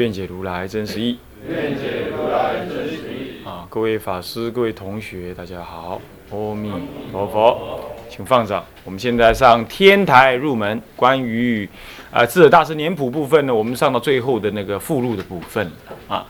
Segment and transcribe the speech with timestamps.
[0.00, 1.18] 愿解如来真实义。
[1.46, 3.46] 愿解如来真实义。
[3.46, 6.00] 啊，各位法师、各位同学，大家好，
[6.30, 6.72] 阿弥
[7.12, 8.64] 陀佛，请放掌。
[8.82, 11.68] 我们现在上天台入门，关于
[12.10, 15.70] 啊智者大师年谱部分呢，我们上到最后的那个附录的部分
[16.08, 16.26] 啊。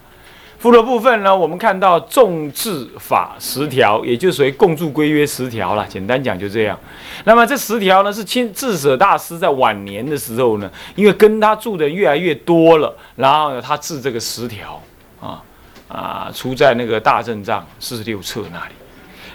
[0.61, 5.83] 附录部分呢，我们看到众智法十条，也就属于共住规约十条了。
[5.87, 6.79] 简单讲就这样。
[7.23, 14.79] 那么这十条呢，是亲智者大师在晚年的时候呢，因为跟他住的越来越多了，然后呢，他治这个十条
[15.19, 15.41] 啊
[15.87, 18.73] 啊，出在那个大正藏四十六册那里。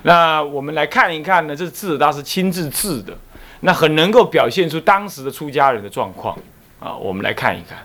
[0.04, 3.12] 那我们来看一看呢，这是智者大师亲自治的，
[3.62, 6.38] 那很能够表现出当时的出家人的状况
[6.78, 6.94] 啊。
[6.94, 7.78] 我们来看一看。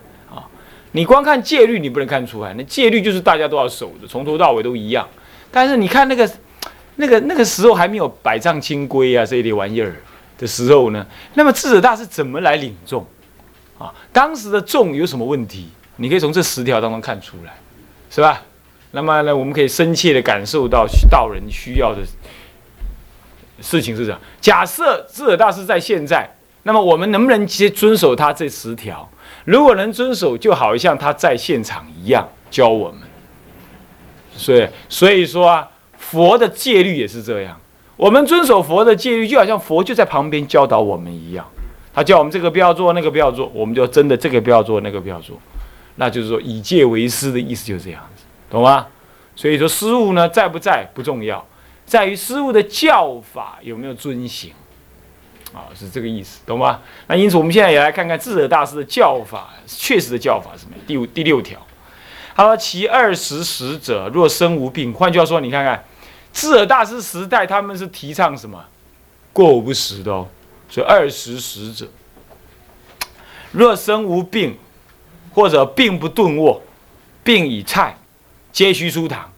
[0.94, 2.54] 你光看戒律，你不能看出来。
[2.56, 5.08] 那戒律就是大家都要守的，从头到尾都一样。
[5.52, 6.30] 但是你看那个、
[6.96, 9.96] 那个、那个时候还没有百丈清规啊这一类玩意儿
[10.38, 13.06] 的时候呢，那么智者大师怎么来领众
[13.78, 13.94] 啊？
[14.12, 15.70] 当时的众有什么问题？
[15.98, 17.54] 你可以从这十条当中看出来，
[18.10, 18.42] 是吧？
[18.92, 22.02] 那么呢，我们可以深切的感受到道人需要的
[23.62, 24.20] 事情是这样。
[24.42, 26.30] 假设智者大师在现在，
[26.64, 29.10] 那么我们能不能接遵守他这十条？
[29.46, 33.00] 如果能遵守，就好像他在现场一样教我们。
[34.36, 37.60] 所以，所以说啊，佛的戒律也是这样。
[37.98, 41.46] 我们遵守佛的戒律，就好像佛就在旁边教导我们一样。
[41.94, 45.38] 他叫我们这个不要做，那个不要做，我们就真的这个不要做，那个不要做。
[45.96, 48.88] 那就是说以戒为师的意思就是这样子，懂吗？
[49.36, 51.46] 所以说师傅呢在不在不重要，
[51.86, 54.52] 在于师傅的教法有没有遵行。
[55.54, 56.80] 啊，是这个意思，懂吗？
[57.08, 60.76] 那因此，我们现在也来看看智者大师的教法，确实的教法是什么？
[60.88, 61.60] 第五、第六条，
[62.36, 65.84] 他说：“其二十使者若生无病。”换句话说，你看看
[66.32, 68.64] 智者大师时代，他们是提倡什么？
[69.34, 70.28] 过午不食的哦。
[70.70, 71.86] 所以二十使者
[73.52, 74.58] 若生无病，
[75.34, 76.62] 或者病不顿卧，
[77.26, 77.98] 病以菜，
[78.54, 79.30] 皆须出堂，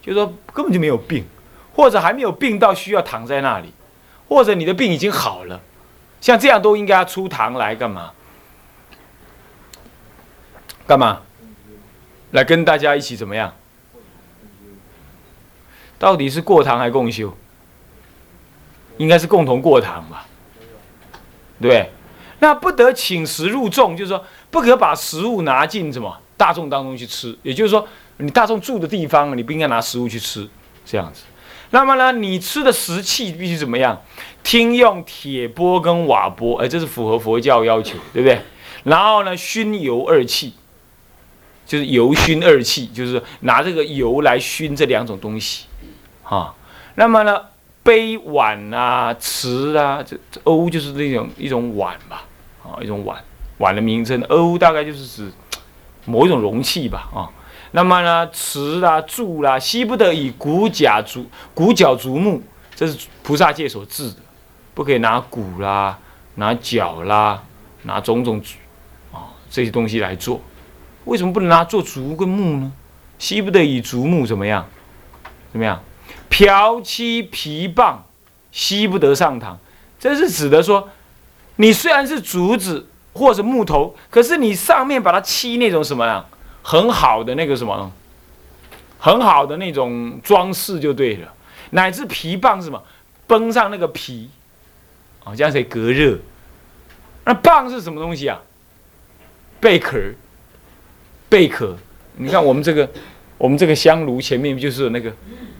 [0.00, 1.26] 就说根本就没有病，
[1.74, 3.70] 或者还没有病到需要躺在那里。
[4.28, 5.60] 或者你的病已经好了，
[6.20, 8.12] 像这样都应该要出堂来干嘛？
[10.86, 11.22] 干嘛？
[12.30, 13.54] 来跟大家一起怎么样？
[15.98, 17.36] 到底是过堂还共修？
[18.98, 20.26] 应该是共同过堂吧？
[21.60, 21.90] 对，
[22.40, 27.86] 那不得请食入众，就是说不可把食物拿进什么大众当中去吃，也就是说
[28.18, 30.48] 你大众住的地方，你不应该拿食物去吃，
[30.84, 31.24] 这样子。
[31.70, 34.00] 那么呢，你吃的食器必须怎么样？
[34.42, 38.40] 听用铁钵跟瓦钵，哎，这是符合佛教要求，对不对？
[38.84, 40.54] 然后呢，熏油二器，
[41.66, 45.66] 就是油熏二器，就是拿这个油来熏这两种东西，
[46.22, 46.54] 啊。
[46.94, 47.38] 那么呢，
[47.82, 52.24] 杯碗啊、瓷啊，这瓯就是那种一种碗吧，
[52.62, 53.22] 啊，一种碗，
[53.58, 55.30] 碗的名称，瓯大概就是指
[56.06, 57.28] 某一种容器吧，啊。
[57.72, 62.42] 那么呢，瓷啦、柱啦，悉不得以骨甲竹、骨角竹木，
[62.74, 64.16] 这是菩萨戒所制的，
[64.74, 65.98] 不可以拿骨啦、
[66.36, 67.42] 拿角啦、
[67.82, 68.42] 拿种种
[69.12, 70.40] 啊这些东西来做。
[71.04, 72.72] 为什么不能拿做竹跟木呢？
[73.18, 74.66] 悉不得以竹木怎么样？
[75.52, 75.82] 怎么样？
[76.28, 78.04] 瓢漆皮棒，
[78.52, 79.58] 悉不得上堂。
[79.98, 80.88] 这是指的说，
[81.56, 86.24] 你虽然是竹子或者木头，可是你上面把它漆那种什么呀？
[86.68, 87.90] 很好的那个什么，
[88.98, 91.32] 很好的那种装饰就对了，
[91.70, 92.82] 乃至皮棒是什么，
[93.26, 94.28] 绷上那个皮，
[95.24, 96.18] 啊，这样可以隔热。
[97.24, 98.38] 那棒是什么东西啊？
[99.58, 99.98] 贝壳，
[101.30, 101.74] 贝壳。
[102.16, 102.86] 你看我们这个，
[103.38, 105.10] 我们这个香炉前面就是那个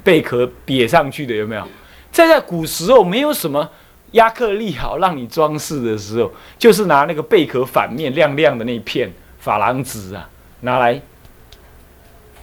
[0.04, 1.66] 贝壳别上去的，有没有？
[2.12, 3.66] 在在古时候没有什么
[4.12, 9.10] 亚克力好让你装饰的时候，就是拿那个贝壳反面亮亮的那一片
[9.42, 10.28] 珐琅纸啊。
[10.60, 11.00] 拿来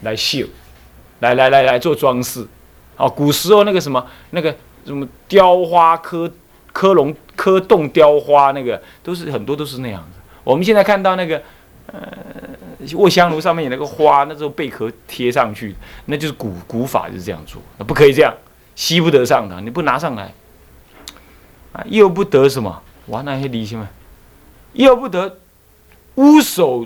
[0.02, 0.48] 来绣，
[1.20, 2.46] 来来来来做装饰，
[2.98, 6.32] 哦，古时候那个什么那个什么雕花刻
[6.72, 10.20] 刻龙刻洞雕花那个都是很多都是那样子。
[10.44, 11.42] 我们现在看到那个
[11.88, 12.02] 呃
[12.94, 15.76] 卧香炉上面有那个花，那时候贝壳贴上去，
[16.06, 18.34] 那就是古古法就是这样做，那不可以这样，
[18.76, 20.34] 吸不得上的，你不拿上来
[21.74, 23.88] 啊，又不得什么，哇，那些离心嘛，
[24.74, 25.40] 又不得
[26.16, 26.86] 乌手。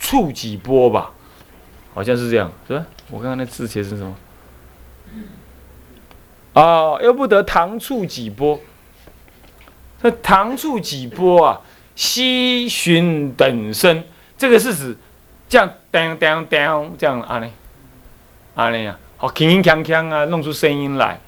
[0.00, 1.12] 触几波吧，
[1.94, 2.84] 好像是这样，是吧？
[3.10, 4.16] 我刚刚那字写是什么？
[6.54, 8.58] 哦，又不得糖醋几波。
[10.00, 11.60] 那糖醋几波啊，
[11.94, 14.02] 西巡等身，
[14.36, 14.96] 这个是指
[15.48, 17.48] 这样当当当这样啊呢，
[18.54, 21.20] 啊呢呀，好铿铿锵锵啊，弄出声音来。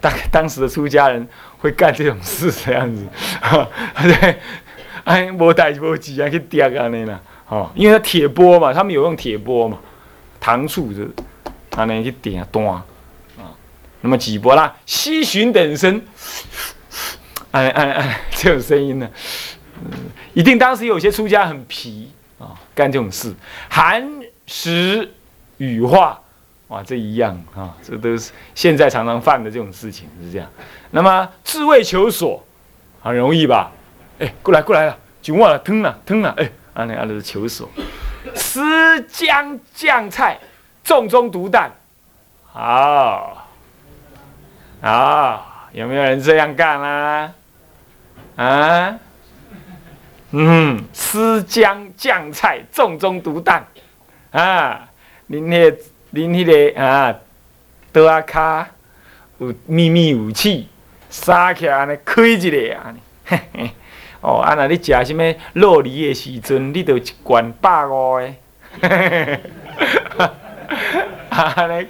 [0.00, 1.28] 大概当时的出家人
[1.58, 3.04] 会干这种事这样子，
[4.02, 4.38] 对，
[5.04, 7.20] 哎，无代无志啊去点啊那啦，
[7.54, 9.78] 哦，因为它铁钵嘛，他们有用铁钵嘛，
[10.40, 11.04] 糖醋就
[11.76, 12.84] 啊那去点端啊，
[14.00, 16.04] 那么几波啦，西巡等身，
[17.52, 19.08] 哎哎哎， 这种声音呢，
[19.84, 19.90] 嗯，
[20.32, 22.10] 一定当时有些出家很皮
[22.40, 23.32] 啊，干这种事，
[23.68, 24.04] 寒
[24.46, 25.12] 食
[25.58, 26.20] 羽化。
[26.68, 30.50] 哇，这一样啊，这都是现在常常犯的这种事情，是这样。
[30.90, 32.42] 那么自卫求索，
[33.02, 33.70] 很容易吧？
[34.18, 37.70] 哎，过来过来了，就忘了吞了吞了，哎，啊那啊那是求索。
[38.34, 40.38] 丝姜酱菜，
[40.84, 41.70] 重中毒弹。
[42.52, 43.48] 好，
[44.82, 47.34] 好，有没有人这样干啊？
[48.36, 48.98] 啊？
[50.32, 53.64] 嗯，丝姜酱菜，重中毒弹。
[54.32, 54.88] 啊，
[55.26, 55.72] 您那。
[56.14, 57.12] 恁迄个啊，
[57.90, 58.68] 刀啊卡
[59.38, 60.68] 有秘密武器，
[61.10, 63.70] 杀起来安尼开一个安尼，嘿嘿。
[64.24, 65.22] 哦，啊那你食什么
[65.52, 68.34] 肉梨的时阵，你就一罐百五的，
[68.80, 69.40] 嘿嘿
[70.18, 70.30] 嘿。
[71.28, 71.86] 安尼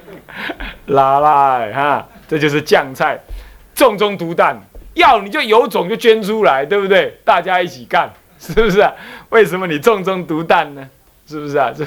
[0.87, 3.17] 拉拉的哈，这就是酱菜，
[3.73, 4.59] 重中独弹，
[4.95, 7.17] 要你就有种就捐出来，对不对？
[7.23, 8.91] 大家一起干，是不是啊？
[9.29, 10.89] 为什么你重中独弹呢？
[11.25, 11.71] 是不是啊？
[11.73, 11.85] 这。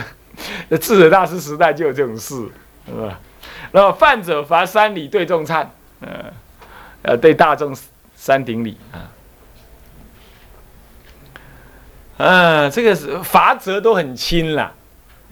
[0.79, 2.35] 智者大师时代就有这种事，
[2.87, 3.21] 是吧？
[3.73, 5.67] 那么犯者罚三礼对众忏，
[6.01, 6.25] 呃，
[7.03, 7.77] 呃，对大众
[8.15, 9.11] 三顶礼啊。
[12.19, 14.73] 嗯，这个是罚则都很轻啦，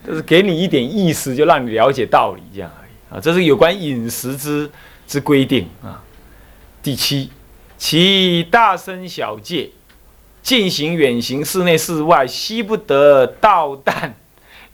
[0.06, 3.20] 就是给你一点意思，就让你了解道理这样而已啊。
[3.20, 4.70] 这是有关饮食之
[5.06, 6.02] 之规定啊。
[6.82, 7.30] 第七，
[7.76, 9.70] 其大声小戒，
[10.42, 14.14] 进行远行，室内室外悉不得盗弹。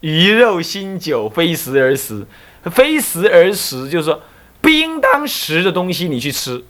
[0.00, 2.26] 鱼肉新酒非时而食，
[2.64, 4.20] 非时而食就是说
[4.60, 6.62] 不应当食的东西你去吃，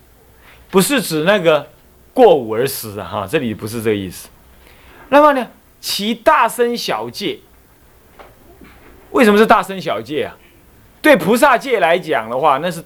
[0.71, 1.67] 不是指那个
[2.13, 4.29] 过午而食啊哈，这里不是这个意思。
[5.13, 5.47] 那么呢，
[5.79, 7.39] 其大声小戒，
[9.11, 10.35] 为什么是大声小戒啊？
[11.03, 12.83] 对菩萨戒来讲的话，那是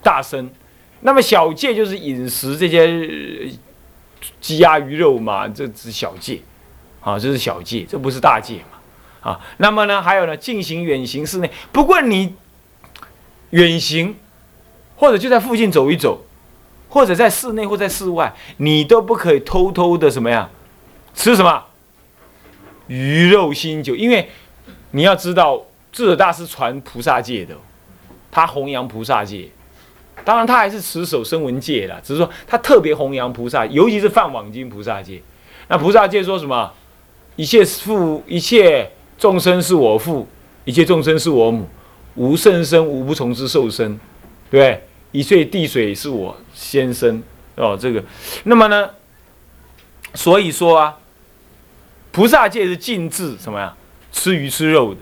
[0.00, 0.48] 大声，
[1.00, 3.50] 那么小戒就是饮食这些
[4.40, 6.40] 鸡鸭鱼肉嘛，这是小戒，
[7.00, 8.78] 啊，这是小戒，这不是大戒嘛。
[9.32, 12.36] 啊，那么呢，还有呢，进行远行室内，不过你
[13.50, 14.14] 远行
[14.94, 16.24] 或者就在附近走一走，
[16.88, 20.48] 或者在室内或在室外，你都不可以偷偷的什么呀？
[21.14, 21.64] 吃什么？
[22.88, 24.28] 鱼肉新酒，因为
[24.90, 25.62] 你要知道，
[25.92, 27.54] 智者大师传菩萨戒的，
[28.30, 29.48] 他弘扬菩萨戒，
[30.24, 35.22] 当然他还是持守声闻戒的，只是说他特别弘扬菩萨，尤其是梵网经菩萨戒。
[35.68, 36.72] 那菩萨戒说什么？
[37.36, 38.90] 一切父，一切。
[39.20, 40.26] 众生是我父，
[40.64, 41.68] 一切众生是我母，
[42.14, 44.00] 无甚生，无不从之受生，
[44.50, 44.84] 对对？
[45.12, 47.22] 一切地水是我先生
[47.54, 48.02] 哦，这个，
[48.44, 48.88] 那么呢？
[50.14, 50.96] 所以说啊，
[52.12, 53.74] 菩萨戒是禁止什么呀？
[54.12, 55.00] 吃鱼吃肉的，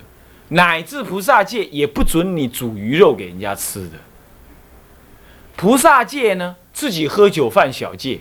[0.49, 3.97] 乃至菩萨戒也不准你煮鱼肉给人家吃的。
[5.57, 8.21] 菩萨戒呢，自己喝酒犯小戒，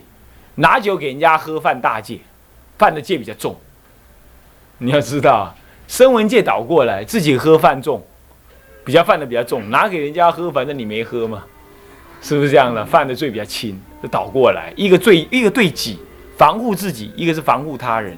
[0.56, 2.20] 拿酒给人家喝犯大戒，
[2.78, 3.56] 犯的戒比较重。
[4.78, 5.56] 你要知道。
[5.88, 8.06] 声闻界倒过来，自己喝犯重，
[8.84, 11.46] 比较犯的比较重，拿给人家喝，反正你没喝嘛，
[12.22, 12.86] 是不是这样的？
[12.86, 15.98] 犯的罪比较轻，就倒过来，一个罪，一个对己
[16.38, 18.18] 防护自己，一个是防护他人，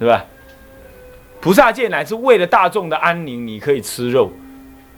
[0.00, 0.24] 对吧？
[1.40, 4.32] 菩萨戒乃是为了大众的安宁，你可以吃肉，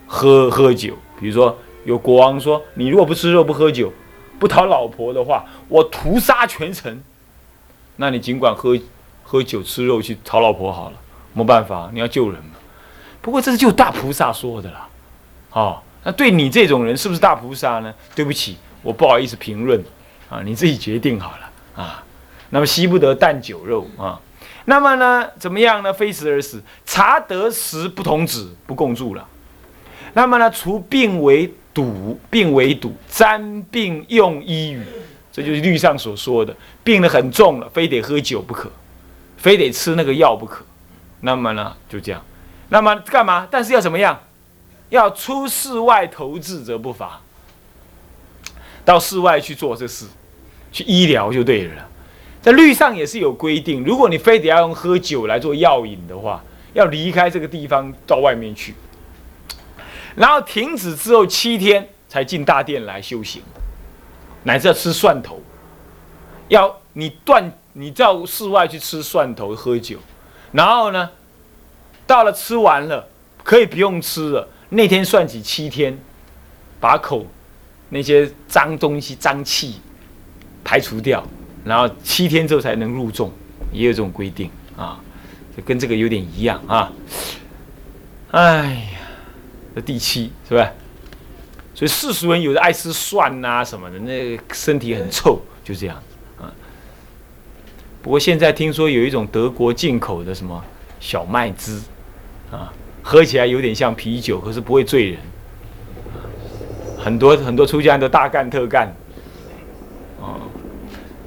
[0.06, 0.96] 喝喝酒。
[1.20, 3.92] 比如说有国王说，你如果不吃肉不喝酒，
[4.38, 7.02] 不讨老婆的话，我屠杀全城。
[7.96, 8.78] 那你尽管喝
[9.22, 10.96] 喝酒吃肉去讨老婆好了。
[11.32, 12.54] 没办法，你要救人嘛。
[13.20, 14.88] 不过这是就大菩萨说的啦，
[15.52, 17.94] 哦，那对你这种人是不是大菩萨呢？
[18.14, 19.82] 对不起，我不好意思评论
[20.28, 22.04] 啊，你自己决定好了啊。
[22.50, 24.20] 那么惜不得啖酒肉啊。
[24.64, 25.92] 那么呢，怎么样呢？
[25.92, 29.26] 非时而食，查得食不同止，不共住了。
[30.14, 34.84] 那么呢，除病为堵，病为堵，沾病用医语，
[35.32, 36.54] 这就是律上所说的，
[36.84, 38.70] 病得很重了，非得喝酒不可，
[39.36, 40.64] 非得吃那个药不可。
[41.20, 42.22] 那么呢，就这样。
[42.68, 43.46] 那么干嘛？
[43.50, 44.20] 但是要怎么样？
[44.90, 47.20] 要出室外投资则不罚。
[48.84, 50.06] 到室外去做这事，
[50.70, 51.88] 去医疗就对了。
[52.42, 58.74] 在律上也是有规定，如果你非得要用喝酒来做药引的话，要离开这个地方到外面去。
[60.16, 63.40] 然后停止之后七天才进大殿来修行，
[64.42, 65.40] 乃至要吃蒜头，
[66.48, 69.98] 要你断你到室外去吃蒜头喝酒，
[70.50, 71.08] 然后呢，
[72.06, 73.08] 到了吃完了
[73.44, 75.96] 可以不用吃了，那天算起七天，
[76.80, 77.24] 把口
[77.90, 79.80] 那些脏东西脏气
[80.64, 81.24] 排除掉。
[81.64, 83.32] 然后七天之后才能入众，
[83.72, 85.00] 也有这种规定啊，
[85.56, 86.92] 就跟这个有点一样啊。
[88.32, 88.98] 哎呀，
[89.74, 90.72] 这第七是吧？
[91.74, 95.96] 所以世俗人有的爱吃蒜呐什么的，那身体很臭，就这样
[96.38, 96.52] 啊。
[98.02, 100.62] 不过现在听说有一种德国进口的什么
[101.00, 101.80] 小麦汁
[102.50, 105.18] 啊，喝起来有点像啤酒，可是不会醉人。
[106.98, 108.94] 很多很多出家人都大干特干。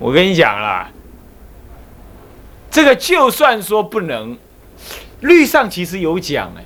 [0.06, 0.92] 我跟你讲啦，
[2.70, 4.38] 这个就算说不能，
[5.22, 6.64] 律上其实有讲哎，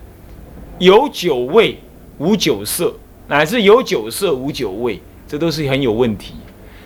[0.77, 1.81] 有酒味
[2.17, 2.93] 无酒色，
[3.29, 6.35] 乃至有酒色无酒味，这都是很有问题。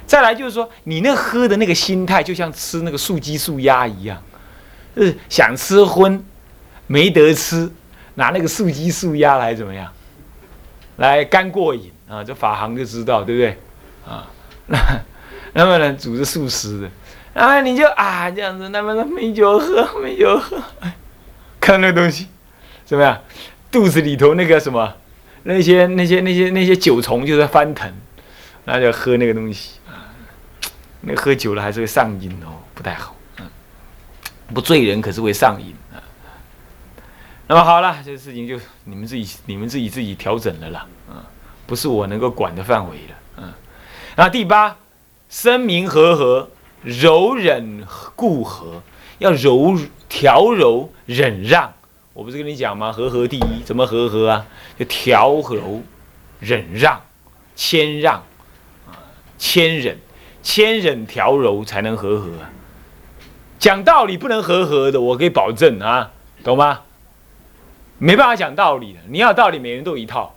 [0.06, 4.22] 再来就是说，你那喝的那个心态，就像吃那个素鸡素鸭一样，
[4.96, 6.24] 是想吃荤，
[6.86, 7.68] 没得吃，
[8.14, 9.92] 拿那个素鸡素鸭来怎么样，
[10.98, 12.24] 来干过瘾啊？
[12.24, 13.58] 这法行就知道，对不对？
[14.08, 14.30] 啊，
[14.68, 14.78] 那。
[15.54, 16.90] 那么呢，煮着素食的，
[17.34, 20.62] 然后你就啊这样子，那么没酒喝，没酒喝，
[21.62, 22.28] 看那个东西，
[22.86, 23.22] 怎么样？
[23.72, 24.94] 肚子里头那个什么，
[25.44, 27.92] 那些那些那些那些酒虫就在翻腾，
[28.66, 30.10] 那就喝那个东西啊，
[31.02, 33.46] 那喝酒了还是会上瘾哦，不太好，嗯，
[34.54, 36.02] 不醉人可是会上瘾啊。
[37.48, 41.16] 那么好了，这个事情就你们自己你们自己自己调整了啦，嗯，
[41.68, 43.54] 不是我能够管的范围了，嗯，
[44.16, 44.76] 那第八。
[45.34, 46.48] 声明和和，
[46.84, 47.84] 柔忍
[48.16, 48.84] 固和，
[49.18, 49.76] 要柔
[50.08, 51.74] 调柔忍让。
[52.14, 52.92] 我不是跟你讲吗？
[52.92, 54.46] 和和第一，怎么和和啊？
[54.78, 55.82] 就调柔
[56.40, 57.02] 忍让，
[57.56, 58.24] 谦让
[58.86, 58.94] 啊，
[59.40, 59.98] 谦忍，
[60.44, 62.30] 谦忍调柔才能和和。
[63.58, 66.12] 讲道理不能和和的，我可以保证啊，
[66.44, 66.82] 懂吗？
[67.98, 70.36] 没办法讲道理的，你要道理，每人都一套，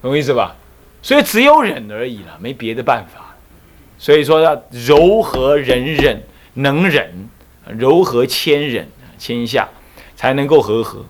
[0.00, 0.56] 懂我意思吧？
[1.02, 3.25] 所以只有忍而已了，没别的办法。
[3.98, 6.22] 所以说要柔和忍忍，
[6.54, 7.28] 能忍，
[7.66, 8.88] 柔和谦忍，
[9.18, 9.68] 谦下，
[10.14, 11.04] 才能够和和。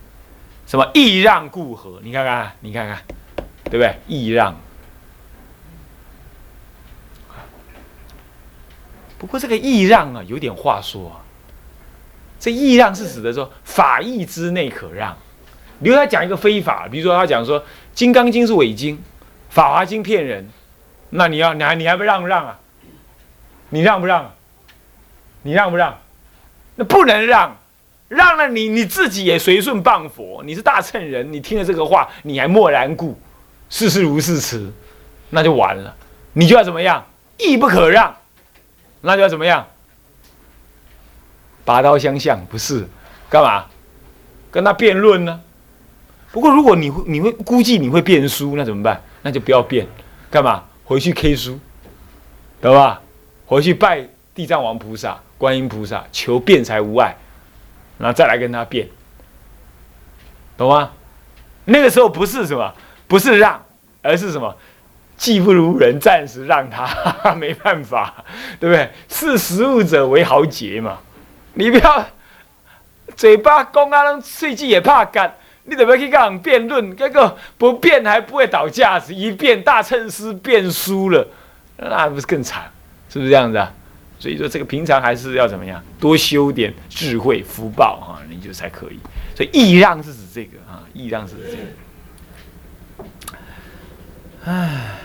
[0.67, 2.01] 什么易让故和？
[2.03, 2.99] 你看看，你看看，
[3.65, 3.95] 对不对？
[4.07, 4.55] 易让。
[9.19, 11.23] 不过这个易让啊，有点话说啊。
[12.39, 15.17] 这易让是指的说法义之内可让。
[15.83, 17.61] 比如他讲一个非法，比如说他讲说
[17.95, 18.97] 《金刚经》是伪经，
[19.49, 20.49] 《法华经》骗人，
[21.11, 22.59] 那你要你还你还不让不让啊？
[23.71, 24.33] 你让不让？
[25.43, 25.99] 你让不让？
[26.75, 27.57] 那不能让，
[28.09, 30.43] 让了你你自己也随顺谤佛。
[30.45, 33.19] 你是大乘人，你听了这个话，你还默然故，
[33.71, 34.71] 事事如是持，
[35.31, 35.95] 那就完了。
[36.33, 37.07] 你就要怎么样？
[37.39, 38.15] 义不可让，
[39.01, 39.67] 那就要怎么样？
[41.65, 42.87] 拔刀相向，不是？
[43.29, 43.67] 干嘛？
[44.51, 45.41] 跟他辩论呢？
[46.33, 49.03] 不过如果你会，你会估计你会辩输，那怎么办？
[49.23, 49.87] 那就不要辩，
[50.31, 50.65] 干嘛？
[50.85, 51.59] 回去 K 书，
[52.61, 53.01] 懂吧？
[53.47, 57.17] 回去拜地藏王菩萨、观音菩萨，求辩才无碍，
[57.99, 58.89] 然后再来跟他辩，
[60.57, 60.91] 懂吗？
[61.65, 62.75] 那个时候不是什么，
[63.09, 63.65] 不是让，
[64.03, 64.55] 而是什么？
[65.17, 66.87] 技不如人，暂时让他，
[67.35, 68.23] 没办法，
[68.61, 68.91] 对不对？
[69.09, 70.99] 视食物者为豪杰嘛。
[71.55, 72.07] 你不要
[73.17, 75.35] 嘴巴公啊，让碎气也怕干，
[75.65, 76.95] 你怎么去跟人辩论？
[76.95, 81.27] 这个不辩还不会倒架子，一辩大乘师辩输了，
[81.79, 82.71] 那不是更惨？
[83.17, 83.73] 是不是这样子啊？
[84.19, 88.99] 所以说这个平常还是要怎么样，多修点智慧福报哈，你就才可以。
[89.35, 91.57] 所以易让是指这个啊，易让是指这
[93.03, 93.09] 个。
[94.45, 94.97] 唉，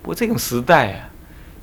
[0.00, 1.10] 不过这种时代啊，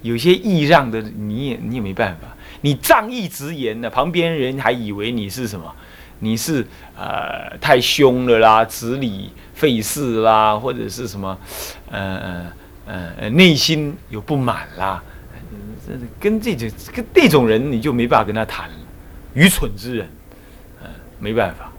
[0.02, 2.28] 有些易让的你也你也没办法，
[2.60, 5.74] 你仗义直言呢，旁边人还以为你是什么？
[6.20, 11.38] 你是呃太凶了啦，执理费事啦，或者是什么？
[11.90, 12.52] 呃
[12.86, 15.02] 呃呃内心有不满啦。
[16.20, 18.76] 跟这种跟这种人，你就没办法跟他谈了。
[19.34, 20.10] 愚蠢之人，
[20.84, 21.72] 嗯，没办法。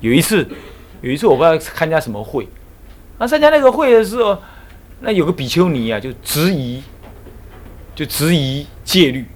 [0.00, 0.46] 有一次，
[1.02, 2.48] 有一次我不知道参加什么会，
[3.18, 4.38] 那参加那个会的时候，
[5.00, 6.82] 那有个比丘尼啊，就质疑，
[7.94, 9.26] 就质疑戒律。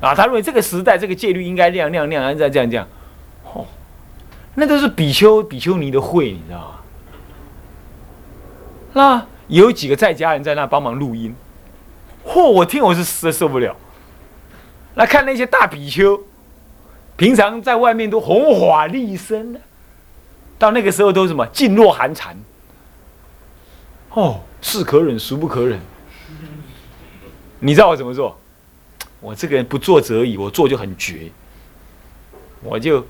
[0.00, 2.86] 啊，他认为这个时代这个戒律应该亮亮亮，然后再这样这样。
[3.52, 3.66] 哦，
[4.54, 6.78] 那都是比丘比丘尼的会，你知道吗？
[8.94, 11.34] 那有几个在家人在那帮忙录音。
[12.24, 12.50] 嚯！
[12.50, 13.76] 我听我是实在受不了。
[14.94, 16.20] 来看那些大比丘，
[17.16, 19.60] 平常在外面都红火厉声的，
[20.58, 22.36] 到那个时候都什么噤若寒蝉。
[24.10, 25.80] 哦，是可忍，孰不可忍？
[27.58, 28.38] 你知道我怎么做？
[29.20, 31.30] 我这个人不做则已，我做就很绝。
[32.62, 33.06] 我就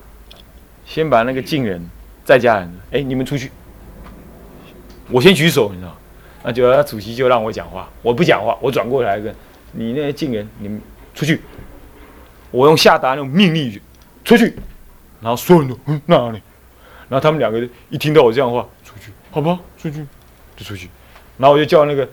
[0.87, 1.85] 先把那个近人
[2.25, 3.51] 在家人，哎，你们出去。
[5.11, 5.97] 我先举手，你知道？
[6.43, 9.35] 那就主席就让我讲话，我不讲话，我转过来跟
[9.73, 10.81] 你那些进人，你们
[11.15, 11.41] 出去。
[12.51, 13.81] 我用下达那种命令语，
[14.25, 14.57] 出去。
[15.21, 16.43] 然后所有人都嗯那里？
[17.09, 20.07] 然后他们两个一听到我这样的话，出去，好吧，出去。
[20.57, 20.89] 就出去，
[21.39, 22.07] 然后我就叫那个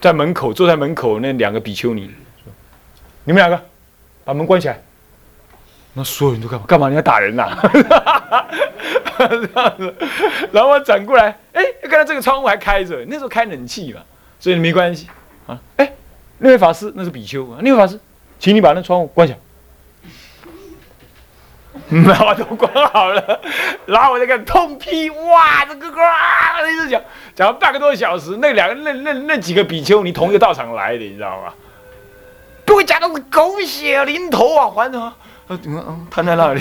[0.00, 2.10] 在门口坐在门口那两个比丘尼，
[3.24, 3.62] 你们两个
[4.24, 4.80] 把门关起来。
[5.92, 6.66] 那所有人都干嘛？
[6.66, 6.88] 干嘛？
[6.88, 7.44] 你要打人呐？
[9.18, 9.94] 这样子，
[10.52, 14.00] 然后我转过来，哎，看到这个窗户还开着，那时候开冷气嘛，
[14.38, 15.08] 所以没关系
[15.46, 15.58] 啊。
[15.76, 15.92] 哎，
[16.38, 17.98] 那位法师那是比丘啊，那位法师，
[18.38, 19.38] 请你把那窗户关起来。
[21.90, 23.40] 然后都关好了，
[23.86, 27.00] 然后我就开始痛批，哇，这个啊，一直讲
[27.34, 28.36] 讲了半个多小时。
[28.38, 31.54] 那两个那那那几个比丘你同一个道场来的，你知道吗？
[32.66, 35.14] 不会讲的是狗血淋头啊，还什么？
[35.48, 36.60] 嗯嗯，瘫在那里，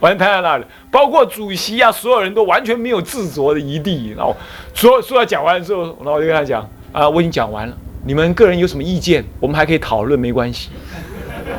[0.00, 0.64] 完全瘫在那里。
[0.90, 4.14] 包括主席啊，所有人都完全没有自酌的余地。
[4.16, 4.36] 然后
[4.74, 10.70] 说说要讲完之后，然后我就跟他讲啊，我已经讲完了，你们个人有什么意见，我们还可以讨论，没关系。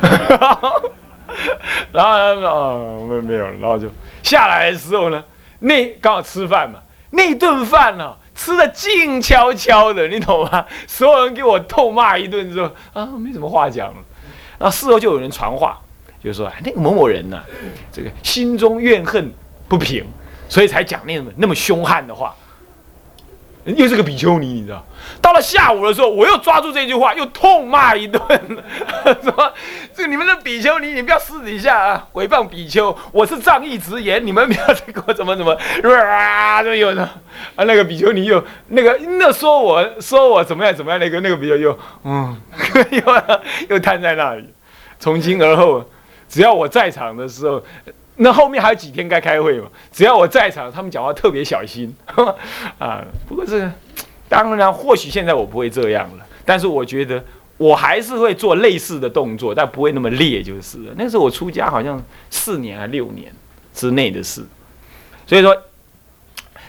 [1.92, 3.88] 然后啊，没没有，然后就
[4.22, 5.22] 下来的时候呢，
[5.60, 6.78] 那刚好吃饭嘛，
[7.10, 10.64] 那顿饭呢吃的静悄悄的，你懂吗？
[10.86, 13.96] 所有人给我痛骂一顿之后啊，没什么话讲了。
[14.58, 15.78] 然后事后就有人传话，
[16.26, 17.40] 就说那个某某人呢，
[17.92, 19.32] 这个心中怨恨
[19.68, 20.04] 不平，
[20.48, 22.34] 所以才讲那么那么凶悍的话。
[23.64, 24.84] 又是个比丘尼，你知道？
[25.20, 28.20] 到了下午的时候，我又抓住这句话，又痛骂一顿，
[29.24, 29.52] 说
[29.92, 35.52] ：“这你们的比丘尼，你不要私底下啊诽谤比丘，我是仗义直言，你们不要再给我怎么怎么
[35.90, 37.02] 啊！”就有的
[37.56, 42.40] 啊，那个比丘尼又那个那说我说我怎么样怎么样，那个那个比丘又嗯
[42.90, 43.02] 又
[43.70, 44.48] 又瘫在那里。
[45.00, 45.84] 从今而后，
[46.28, 47.62] 只要我在场的时候。
[48.18, 49.68] 那后面还有几天该开会嘛？
[49.92, 51.94] 只要我在场，他们讲话特别小心
[52.78, 53.04] 啊。
[53.28, 53.70] 不过这，
[54.26, 57.22] 当然或许现在我不会这样了，但是我觉得
[57.58, 60.94] 我还是会做类似的动作，但不会那么烈就是了。
[60.96, 63.30] 那时候我出家好像四年还六年
[63.74, 64.42] 之内的事，
[65.26, 65.54] 所以说，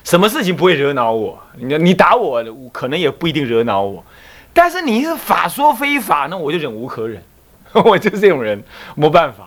[0.04, 1.42] 什么事情不会惹恼我？
[1.56, 2.44] 你你打我，
[2.74, 4.04] 可能也不一定惹恼我，
[4.52, 7.24] 但是你是法说非法，那我就忍无可忍，
[7.86, 8.62] 我就是这种人，
[8.96, 9.47] 没办法。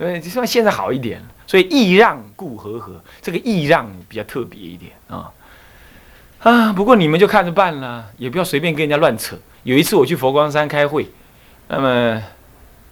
[0.00, 1.22] 对，就算现在好一点。
[1.46, 5.28] 所以易让故和和，这个易让比较特别一点啊
[6.38, 6.72] 啊！
[6.72, 9.36] 不过你们就看着办了，也不要随便跟人家乱扯。
[9.64, 11.10] 有一次我去佛光山开会，
[11.66, 12.22] 那么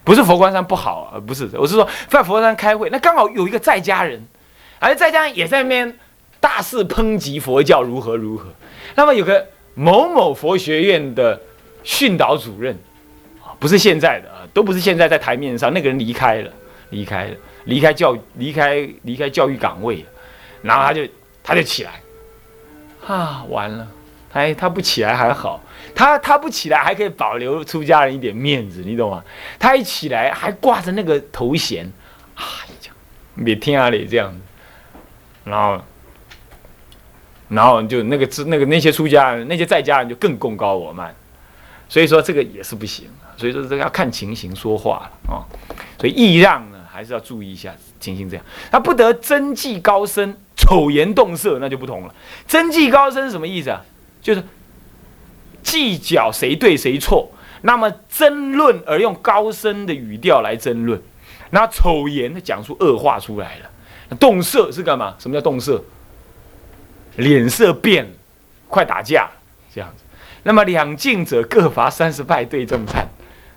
[0.02, 4.20] 不是佛光山不好啊，不是，我是说在佛光山开会，那刚好有一个在家人，
[4.80, 5.96] 而在家人也在那边
[6.40, 8.46] 大肆抨击佛教如何如何。
[8.96, 11.40] 那么有个某某佛学院的
[11.84, 12.76] 训导主任，
[13.60, 16.50] 不是现在的啊，都不是现在在台面上，那个人离开了，
[16.90, 17.36] 离开了。
[17.64, 20.02] 离开教离开离开教育岗位，
[20.62, 21.06] 然后他就
[21.42, 22.00] 他就起来，
[23.06, 23.86] 啊，完了，
[24.32, 25.62] 他他不起来还好，
[25.94, 29.22] 他他不起来还可以保留出家人一点面子，你懂吗？
[29.58, 31.84] 他一起来还挂着那个头衔，
[32.34, 32.42] 啊，
[32.80, 32.94] 讲
[33.44, 34.40] 别听啊里这样子，
[35.44, 35.84] 然后
[37.48, 41.14] 然后就那个那个那些出家人那些在家人就更功高我慢，
[41.86, 45.44] 所以说这个也是不行，所以说这个要看情形说话了啊，
[46.00, 46.77] 所以易让呢。
[46.98, 52.12] 还是要注意一下情形，这样他不得争技高深，丑言动色，那就不同了。
[52.48, 53.84] 争技高深是什么意思啊？
[54.20, 54.42] 就是
[55.62, 57.30] 计较谁对谁错，
[57.62, 61.00] 那么争论而用高深的语调来争论，
[61.50, 64.16] 那丑言讲出恶话出来了。
[64.16, 65.14] 动色是干嘛？
[65.20, 65.84] 什么叫动色？
[67.14, 68.10] 脸色变，
[68.66, 69.30] 快打架
[69.72, 70.02] 这样子。
[70.42, 73.06] 那么两晋者各罚三十败对正判，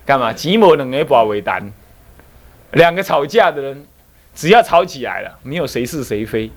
[0.06, 0.32] 干嘛？
[0.32, 1.72] 即某两个保为单。
[2.72, 3.86] 两个吵架的人，
[4.34, 6.50] 只要吵起来了，没有谁是谁非，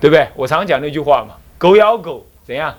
[0.00, 0.28] 对不对？
[0.34, 2.74] 我常讲那句话嘛，狗咬狗怎样？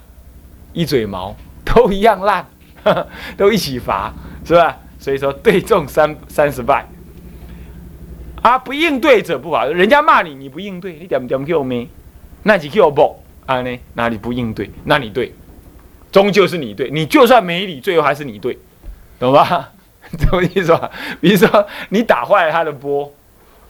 [0.74, 1.36] 一嘴毛
[1.66, 2.46] 都一样烂，
[3.38, 4.14] 都一起罚，
[4.46, 4.78] 是吧？
[5.00, 6.86] 所以说对中三三十败，
[8.42, 9.66] 啊，不应对者不罚。
[9.66, 11.88] 人家骂你，你不应对，你点点 Q 没？
[12.44, 13.62] 那就 Q 不啊？
[13.62, 13.80] 呢？
[13.94, 14.70] 哪里不应对？
[14.86, 15.34] 那你对，
[16.12, 18.58] 终究是你对，你就算没理，最后还是你对，
[19.20, 19.72] 懂吧？
[20.18, 20.90] 什么意思吧？
[21.22, 23.12] 比如说你打坏了他的波，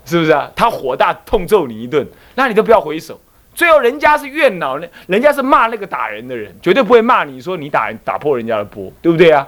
[0.06, 0.50] 是不是啊？
[0.56, 3.20] 他火大痛揍你一顿，那你都不要回手。
[3.54, 9.46] 最后人家是怨恼，那人家是骂那个打人的人，绝对不会骂你说你打打破人家的波，对不对啊？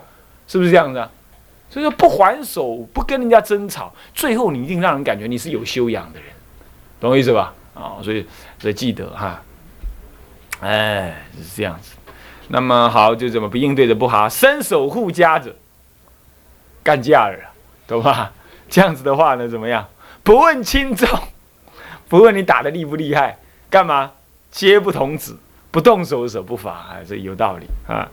[0.48, 1.10] 是不是这样子啊？
[1.70, 6.28] 所以说不还手，不跟人家争吵，最后你一定让人感觉你是有修养的人，
[7.00, 7.54] 懂我意思吧？
[7.74, 8.28] 啊，所以
[8.60, 9.42] 所以记得哈，
[10.60, 11.96] 哎，是这样子。
[12.50, 15.56] 那么好，就怎么不应对的不好，伸手护家者，
[16.84, 17.38] 干架了，
[17.88, 18.32] 懂吧？
[18.70, 19.88] 这样子的话呢，怎么样？
[20.24, 21.08] 不问轻重，
[22.08, 23.38] 不问你打的厉不厉害，
[23.70, 24.12] 干嘛？
[24.52, 25.38] 皆不童子，
[25.72, 28.10] 不动手手不罚，这有道理啊。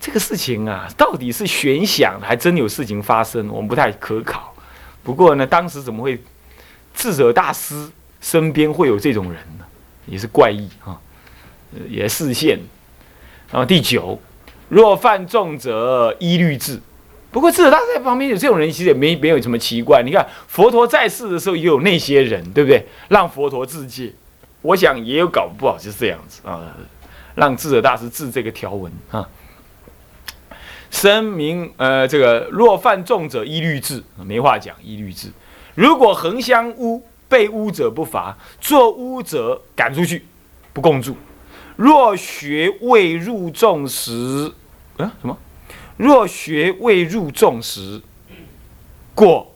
[0.00, 4.54] 这个事情啊，到底是悬想，还真有事情发生，我们不太可考。
[5.02, 6.22] 不过呢，当时怎么会
[6.94, 7.90] 智者大师
[8.20, 9.64] 身边会有这种人呢？
[10.06, 10.98] 也是怪异啊，
[11.88, 12.58] 也视线。
[13.50, 14.20] 然后第九，
[14.68, 16.80] 若犯重者依律治。
[17.30, 20.02] 不过智者大师在旁边有这种人，其实也没没有什么奇怪。
[20.02, 22.86] 你看佛陀在世的时候也有那些人，对不对？
[23.08, 24.12] 让佛陀自戒，
[24.62, 26.76] 我想也有搞不好就是这样子啊，
[27.34, 29.28] 让智者大师治这个条文啊。
[30.90, 35.28] 声明，呃，这个若犯重者依律治，没话讲，依律治。
[35.76, 40.24] 如果横相污，被污者不罚，做污者赶出去，
[40.72, 41.16] 不共住。
[41.76, 44.52] 若学未入众时，
[44.96, 45.38] 啊什么？
[46.00, 48.00] 若学未入众时，
[49.14, 49.54] 过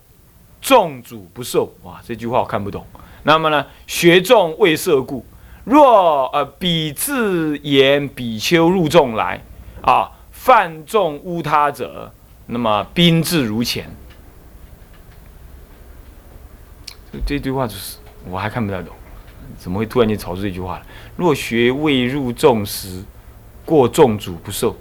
[0.60, 1.72] 众主不受。
[1.84, 2.84] 哇，这句话我看不懂。
[3.22, 5.24] 那么呢，学众未设故。
[5.64, 9.42] 若呃彼自言比丘入众来，
[9.80, 10.10] 啊。
[10.30, 12.12] 犯众污他者，
[12.48, 13.88] 那么宾至如前。
[17.24, 17.96] 这句话就是
[18.28, 18.94] 我还看不太懂，
[19.56, 20.84] 怎么会突然间吵出这句话来？
[21.16, 23.02] 若学未入众时，
[23.64, 24.76] 过众主不受。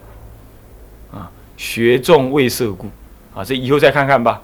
[1.63, 2.89] 学众未涉故。
[3.33, 4.41] 啊，这以后再看看吧，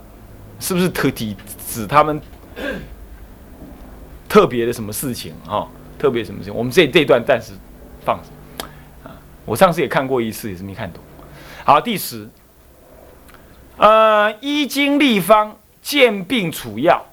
[0.58, 1.36] 是不是特体
[1.68, 2.20] 指他们
[4.30, 5.68] 特别的什么事情啊？
[6.00, 6.56] 特别什么事情？
[6.56, 7.52] 我们这这段暂时
[8.06, 8.68] 放着。
[9.04, 9.12] 啊，
[9.44, 11.04] 我上次也看过一次，也是没看懂。
[11.66, 12.28] 好，第十，
[13.76, 17.06] 呃，医经立方，见病处药，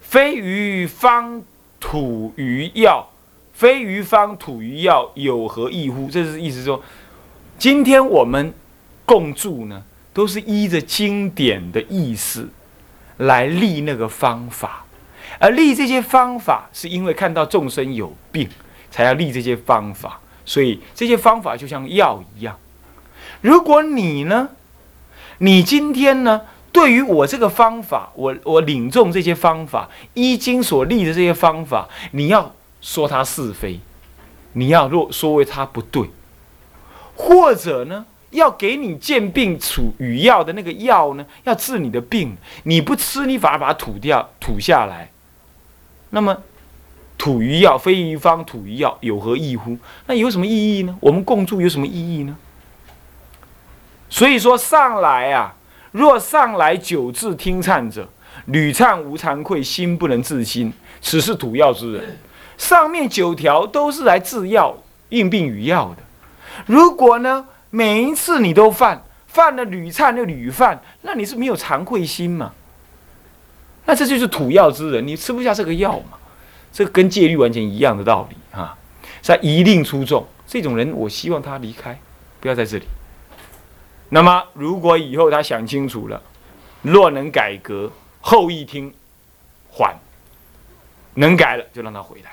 [0.00, 1.42] 非于方
[1.80, 3.10] 土于药，
[3.52, 6.08] 非于方土于药，有何异乎？
[6.08, 6.80] 这是意思说，
[7.58, 8.54] 今天我们
[9.10, 9.82] 共住呢，
[10.14, 12.48] 都是依着经典的意思
[13.16, 14.84] 来立那个方法，
[15.40, 18.48] 而立这些方法，是因为看到众生有病，
[18.88, 22.56] 才要立这些方法，所以这些方法就像药一样。
[23.40, 24.50] 如果你呢，
[25.38, 33.80] 你今天呢，对于我这个方法，我我领众这些方法，依经所立的这些方法，你要说它是非，
[34.52, 36.08] 你要若说为它不对，
[37.16, 45.10] 或者呢，要给你见病处与药的那个药呢，要治你的病，你不吃，你反而把它吐掉，吐下来，
[46.10, 46.36] 那么
[47.18, 49.76] 吐于药，非于方，吐于药，有何异乎？
[50.06, 50.96] 那有什么意义呢？
[51.00, 52.36] 我们共住有什么意义呢？
[54.08, 55.54] 所以说上来啊，
[55.92, 58.08] 若上来久治听唱者，
[58.46, 62.18] 屡唱无惭愧，心不能自心，此是土药之人。
[62.56, 64.76] 上面九条都是来治药、
[65.08, 66.02] 应病与药的。
[66.66, 72.52] 如果呢，每一次你都犯，犯了屡忏又屡犯，那你是没有惭愧心嘛？
[73.86, 76.18] 那这就是土药之人，你吃不下这个药嘛？
[76.72, 78.76] 这跟戒律完全一样的道理啊！
[79.20, 81.98] 在一令出众，这种人，我希望他离开，
[82.40, 82.86] 不要在这里。
[84.08, 86.22] 那么，如果以后他想清楚了，
[86.82, 88.92] 若能改革，后一听，
[89.68, 89.96] 缓，
[91.14, 92.32] 能改了就让他回来。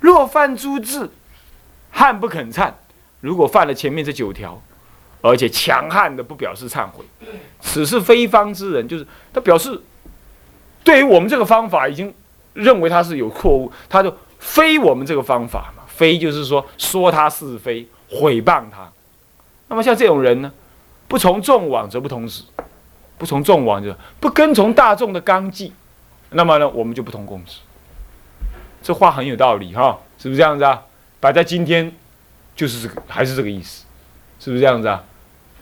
[0.00, 1.10] 若犯诸智，
[1.90, 2.72] 汉不肯忏。
[3.20, 4.60] 如果犯了前面这九条，
[5.20, 7.04] 而且强悍的不表示忏悔，
[7.60, 9.80] 此是非方之人，就是他表示，
[10.84, 12.14] 对于我们这个方法已经
[12.54, 18.88] 认为他是有错误，他就非我们这个方法嘛，非就是说说他是非，毁谤他。
[19.68, 20.52] 那么像这种人呢，
[21.08, 22.44] 不从众往则不同时，
[23.18, 25.72] 不从众往就不跟从大众的纲纪，
[26.30, 27.58] 那么呢，我们就不同共识。
[28.80, 30.80] 这话很有道理哈，是不是这样子啊？
[31.18, 31.92] 摆在今天，
[32.58, 33.84] 就是这个，还是这个意思，
[34.40, 35.04] 是不是这样子啊？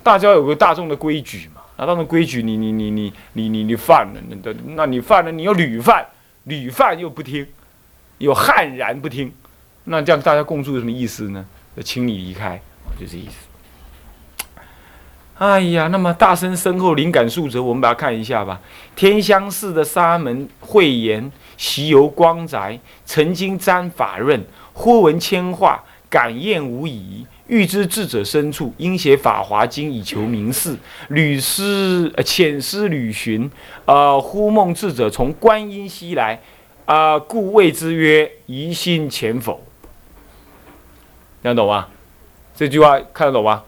[0.03, 6.07] 大家有个大众的规矩嘛，那大众规矩，你你你你你你你犯了，那那你犯了，你又屡犯，
[6.45, 7.47] 屡犯又不听，
[8.17, 9.31] 又悍然不听，
[9.85, 11.45] 那这样大家共住有什么意思呢？
[11.85, 12.59] 请你离开，
[12.99, 14.55] 就这意思。
[15.37, 18.59] 哎呀，那么大声身后灵感数则，我们把它看一下吧。
[18.95, 25.85] 天香寺的沙门慧言，习游光宅，曾经沾法润，忽闻千话，
[26.17, 27.27] 感厌无已。
[27.47, 30.75] 欲知智者深处，应写《法华经》以求明示。
[31.09, 33.51] 屡思浅思旅寻，
[33.85, 36.41] 呃，忽梦智者从观音西来，
[36.87, 39.61] 啊，故谓之曰：疑心前否？
[41.43, 41.89] 听得懂吗？
[42.55, 43.65] 这句话看得懂吗？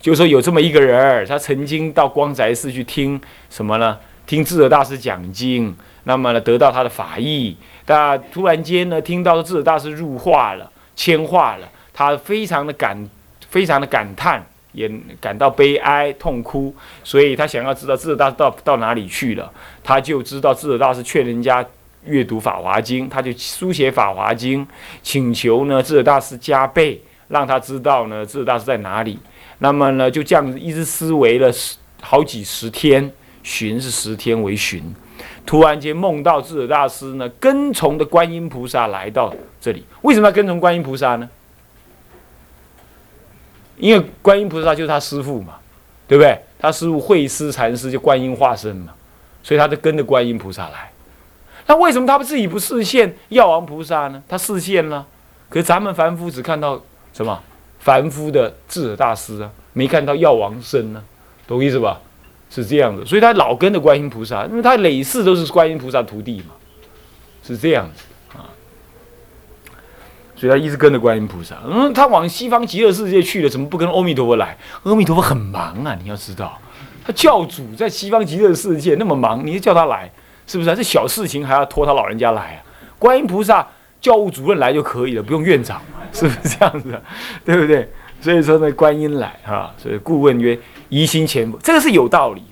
[0.00, 3.98] 就说有这么一个人，他曾经到光宅寺去听什么呢？
[4.24, 7.54] 听智者大师讲经，那么呢得到他的法义。
[7.84, 13.08] 但突然间呢，听到智者大师入化了、迁化了，他非常的感，
[13.48, 19.52] 非常的感叹，也感到悲哀、痛哭，所以他想要知道智者大师到到哪里去了。
[19.84, 21.64] 他就知道智者大师劝人家
[22.04, 24.64] 阅读《法华经》，他就书写《法华经》，
[25.02, 29.18] 请求呢智者大师加倍让他知道呢智者大师在哪里。
[29.58, 33.10] 那么呢就这样一直思维了十好几十天，
[33.42, 34.94] 寻是十天为寻。
[35.46, 39.84] 突然间梦到智者大师呢，跟从的观音菩萨来到这里。
[40.02, 41.30] 为什么要跟从观音菩萨呢？
[43.78, 45.54] 因为观音菩萨就是他师父嘛，
[46.08, 46.38] 对不对？
[46.58, 48.92] 他师父慧思禅师就观音化身嘛，
[49.42, 50.90] 所以他就跟着观音菩萨来。
[51.66, 54.22] 那为什么他不自己不示现药王菩萨呢？
[54.26, 55.06] 他示现了，
[55.48, 56.80] 可是咱们凡夫只看到
[57.12, 57.40] 什么？
[57.78, 61.04] 凡夫的智者大师啊，没看到药王身呢，
[61.46, 62.00] 懂意思吧？
[62.48, 66.54] 是这样的，所以他老跟着观音菩萨，因为他累世都是观音菩萨徒弟嘛，
[67.42, 68.04] 是这样子
[68.38, 68.48] 啊。
[70.34, 71.56] 所以他一直跟着观音菩萨。
[71.66, 74.56] 嗯，他往西方极乐世界去了，怎么不跟阿弥陀佛来？
[74.84, 76.58] 阿弥陀佛很忙啊，你要知道，
[77.04, 80.10] 他教主在西方极乐世界那么忙，你就叫他来，
[80.46, 80.74] 是不是？
[80.76, 82.62] 这小事情还要托他老人家来啊？
[82.98, 83.66] 观音菩萨
[84.00, 85.82] 教务主任来就可以了，不用院长，
[86.12, 86.98] 是不是这样子？
[87.44, 87.90] 对不对？
[88.20, 90.58] 所以说呢，观音来哈，所以顾问曰。
[90.88, 92.42] 疑心前这个是有道理。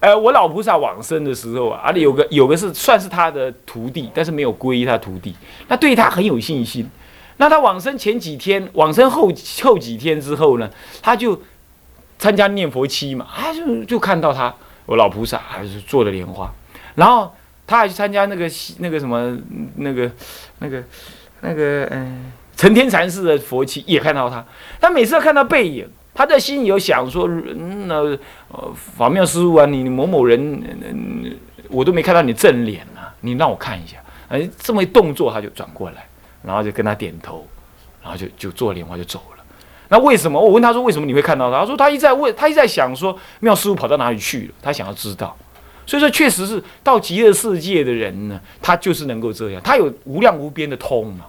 [0.00, 5.32] 呃，我老菩萨往生的时候啊，而且有个有个是算是他的徒弟，但是没有皈依他徒弟，
[5.68, 6.90] 那对他很有信心。
[7.36, 9.32] 那他往生前几天，往生后
[9.62, 10.68] 后几天之后呢，
[11.00, 11.40] 他就
[12.18, 14.52] 参加念佛期嘛，啊，就就看到他，
[14.86, 16.52] 我老菩萨还是做的莲花，
[16.96, 17.32] 然后
[17.64, 19.38] 他还去参加那个那个什么
[19.76, 20.10] 那个
[20.58, 20.82] 那个
[21.42, 24.44] 那个嗯成天禅师的佛期，也看到他，
[24.80, 25.88] 他每次都看到背影。
[26.14, 27.94] 他在心里有想说，嗯那
[28.48, 30.62] 呃法妙师傅啊，你某某人，
[31.70, 33.96] 我都没看到你正脸啊，你让我看一下。
[34.28, 36.06] 哎，这么一动作，他就转过来，
[36.42, 37.46] 然后就跟他点头，
[38.02, 39.44] 然后就就做莲花就走了。
[39.88, 40.40] 那为什么？
[40.40, 41.60] 我问他说，为什么你会看到他？
[41.60, 44.54] 他说他一在问，他一在想说，妙师傅跑到哪里去了？
[44.62, 45.36] 他想要知道。
[45.86, 51.24] 所以说，确实是到极乐世界的人呢，他就是能够这样，他有无量无边的通嘛。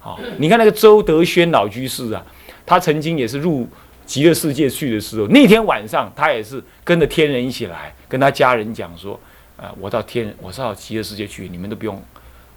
[0.00, 2.24] 好，你看那个周德轩老居士啊，
[2.64, 3.68] 他曾经也是入。
[4.06, 9.18] 极乐世界去的时候，那天晚上他也是跟着天人一起来，跟他家人讲说
[9.56, 12.02] ：“啊，我到天，我到极乐世界去，你们都不用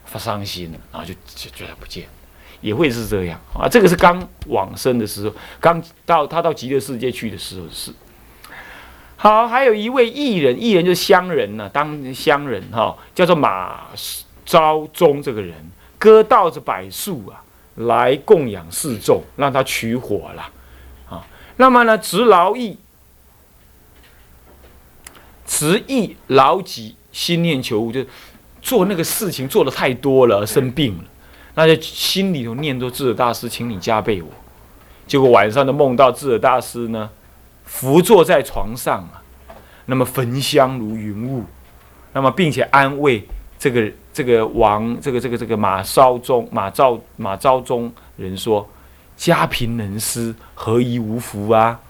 [0.06, 2.06] 发伤心了。”然后就就觉得不见，
[2.62, 3.68] 也会是这样啊。
[3.70, 7.92] 这个是刚往生的时候，刚到他到极乐世界去的时候是。
[9.16, 13.88] 好，还有一位艺人，艺人就是乡人呢，当乡人哈，叫做马
[14.46, 15.56] 昭宗这个人，
[15.98, 17.42] 割稻子柏树啊，
[17.76, 20.48] 来供养示众，让他取火了。
[21.60, 22.78] 那么呢，执劳役，
[25.46, 28.06] 执役劳己，心念求物，就
[28.62, 31.04] 做那个事情做的太多了，生病了，
[31.56, 34.30] 那就心里头念着智者大师，请你加倍我。
[35.08, 37.10] 结果晚上的梦到智者大师呢，
[37.66, 39.24] 伏坐在床上啊，
[39.88, 41.44] 那么焚香如云雾，
[42.14, 48.70] 那么并且安慰这个这个王，这个这个这个马昭宗马昭马昭宗人说。
[49.18, 51.82] 家贫能思，何以无福啊？